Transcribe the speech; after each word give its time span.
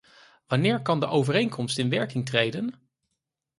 Wanneer 0.47 0.81
kan 0.81 0.99
de 0.99 1.05
overeenkomst 1.07 1.77
in 1.77 1.89
werking 1.89 2.25
treden? 2.25 2.89